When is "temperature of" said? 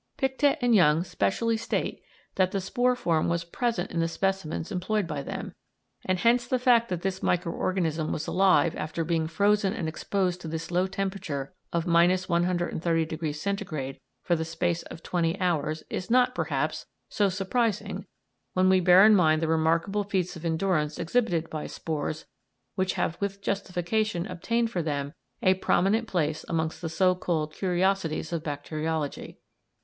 10.87-11.85